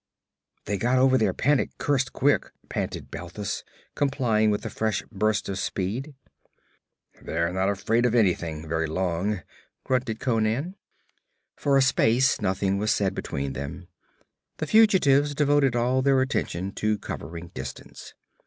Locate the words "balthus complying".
3.11-4.49